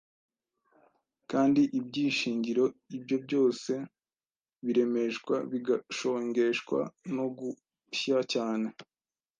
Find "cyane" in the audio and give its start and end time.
8.33-8.67